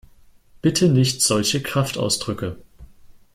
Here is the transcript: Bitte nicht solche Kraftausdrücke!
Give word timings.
Bitte 0.63 0.89
nicht 0.89 1.21
solche 1.21 1.61
Kraftausdrücke! 1.61 2.57